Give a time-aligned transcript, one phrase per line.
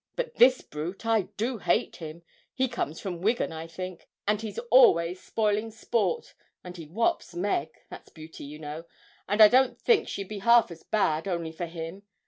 [0.15, 2.23] But this brute I do hate him
[2.55, 7.69] he comes from Wigan, I think, and he's always spoiling sport and he whops Meg
[7.87, 8.85] that's Beauty, you know,
[9.29, 12.01] and I don't think she'd be half as bad only for him.